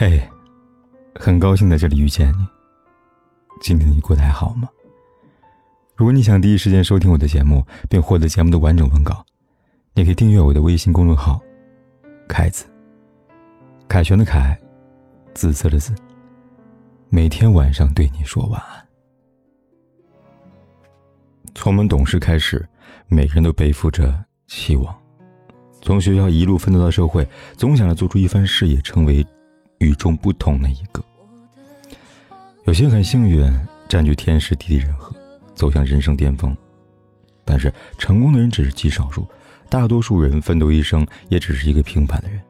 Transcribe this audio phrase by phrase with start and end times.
[0.00, 0.22] 嘿，
[1.16, 2.46] 很高兴在这里遇见你。
[3.60, 4.68] 今天你过得还好吗？
[5.96, 9.26] 如果你想第一时间收听我的节目，并获得节目的完整文稿，
[9.94, 11.40] 你可以订阅我的微信公众号
[12.30, 12.64] “凯子”。
[13.88, 14.56] 凯旋的凯，
[15.34, 15.92] 紫色的紫。
[17.08, 18.86] 每天晚上对你说晚安。
[21.56, 22.64] 从我们懂事开始，
[23.08, 24.14] 每个人都背负着
[24.46, 24.96] 期望，
[25.82, 29.26] 从学校一路奋斗到社会，总想着做出一番事业，成为。
[29.78, 31.02] 与众不同的一个，
[32.64, 33.50] 有些很幸运，
[33.88, 35.14] 占据天时地利人和，
[35.54, 36.56] 走向人生巅峰。
[37.44, 39.26] 但是成功的人只是极少数，
[39.70, 42.40] 大多数人奋斗一生也只是一个平凡的人，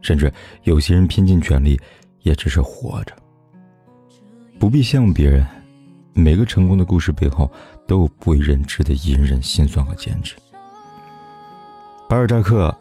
[0.00, 0.32] 甚至
[0.64, 1.80] 有些人拼尽全力，
[2.22, 3.14] 也只是活着。
[4.58, 5.46] 不必羡慕别人，
[6.12, 7.50] 每个成功的故事背后
[7.86, 10.36] 都有不为人知的隐忍、心酸和坚持。
[12.08, 12.76] 巴尔扎克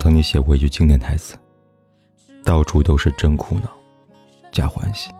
[0.00, 1.36] 曾经写过一句经典台词。
[2.46, 3.68] 到处都是真苦恼，
[4.52, 5.10] 假欢喜。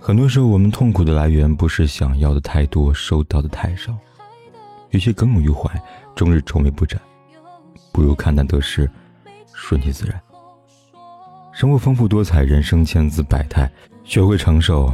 [0.00, 3.96] 很多时候，我们痛苦的来源不是想要的太多，收到的太少。
[4.90, 5.70] 与其耿耿于怀，
[6.16, 7.00] 终日愁眉不展，
[7.92, 8.90] 不如看淡得失，
[9.54, 10.20] 顺其自然。
[11.52, 13.70] 生活丰富多彩，人生千姿百态，
[14.02, 14.92] 学会承受，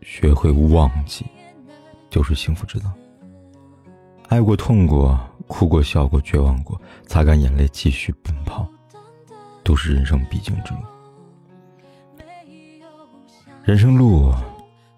[0.00, 1.26] 学会忘记，
[2.08, 2.90] 就是幸福之道。
[4.28, 8.66] 爱过，痛过，哭过，笑过，绝望过，擦干眼泪，继续奔跑。
[9.70, 10.80] 都是人生必经之路，
[13.62, 14.34] 人生路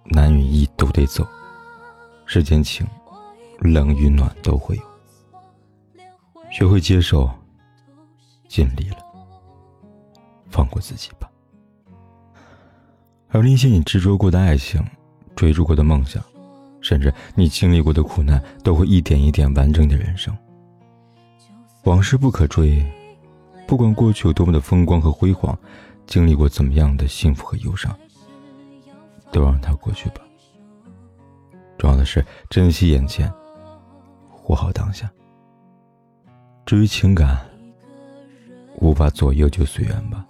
[0.07, 1.29] 难与易都得走，
[2.25, 2.87] 世间情
[3.59, 4.83] 冷与暖都会有，
[6.51, 7.31] 学会接受，
[8.49, 8.97] 尽力了，
[10.49, 11.31] 放过自己吧。
[13.29, 14.83] 而那些你执着过的爱情，
[15.37, 16.25] 追逐过的梦想，
[16.81, 20.35] 甚至你经历过的苦难，都会一点一点完整的人生。
[21.85, 22.83] 往事不可追。
[23.73, 25.59] 不管过去有多么的风光和辉煌，
[26.07, 27.99] 经历过怎么样的幸福和忧伤，
[29.31, 30.17] 都让它过去吧。
[31.79, 33.33] 重要的是珍惜眼前，
[34.29, 35.11] 活好当下。
[36.67, 37.41] 至于情感，
[38.75, 40.27] 无法左右就随缘吧，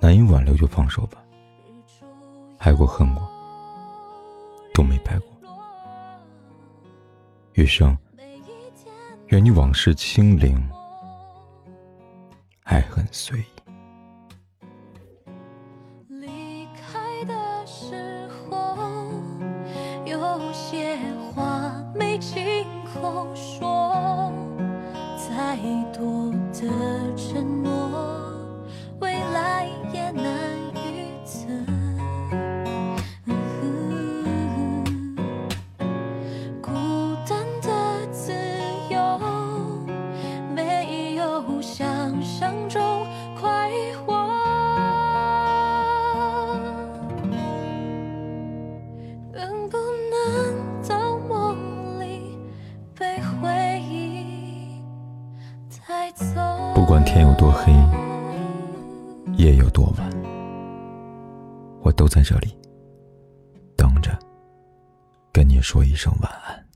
[0.00, 1.22] 难以挽留就放手吧。
[2.58, 3.30] 爱过恨过，
[4.74, 5.28] 都没白过。
[7.52, 7.96] 余生，
[9.28, 10.60] 愿你往事清零。
[12.70, 13.44] 爱很随意。
[16.06, 19.10] 离开的时候，
[20.06, 20.96] 有些
[21.34, 22.64] 话没亲
[22.94, 24.32] 口说，
[25.16, 25.56] 再
[25.92, 27.89] 多的承诺，
[49.32, 49.76] 能不
[50.10, 52.38] 能到梦里？
[52.98, 54.82] 被回忆
[56.74, 57.72] 不管天有多黑，
[59.36, 60.10] 夜有多晚，
[61.82, 62.54] 我都在这里
[63.76, 64.18] 等着，
[65.32, 66.69] 跟你说一声晚安。